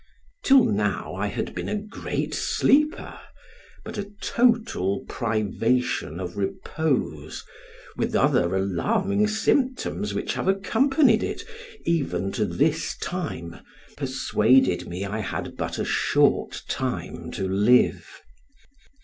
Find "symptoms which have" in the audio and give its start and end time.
9.27-10.47